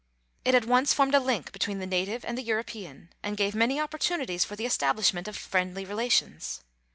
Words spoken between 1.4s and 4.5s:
between the native and the European, and gave many opportunities